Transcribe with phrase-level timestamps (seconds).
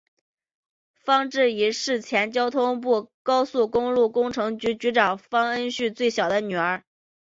[0.95, 6.83] 方智怡是前交通部高速公路工程局局长方恩绪的最小的女儿。